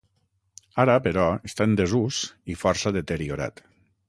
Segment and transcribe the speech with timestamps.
[0.83, 2.23] Ara, però, està en desús
[2.55, 3.65] i força deteriorat.